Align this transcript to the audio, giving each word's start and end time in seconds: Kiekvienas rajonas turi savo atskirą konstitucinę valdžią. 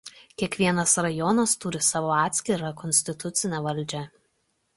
Kiekvienas 0.41 0.93
rajonas 1.05 1.53
turi 1.65 1.81
savo 1.89 2.09
atskirą 2.21 2.73
konstitucinę 2.81 3.61
valdžią. 3.69 4.03